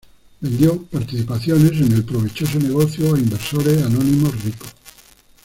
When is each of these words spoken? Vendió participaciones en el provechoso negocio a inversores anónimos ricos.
Vendió 0.39 0.81
participaciones 0.87 1.73
en 1.73 1.91
el 1.91 2.03
provechoso 2.03 2.57
negocio 2.57 3.13
a 3.13 3.19
inversores 3.19 3.83
anónimos 3.83 4.33
ricos. 4.43 4.73